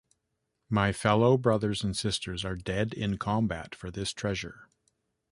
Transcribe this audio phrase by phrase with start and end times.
[0.67, 4.67] My fellow brothers and sisters are dead in combat for this treasure.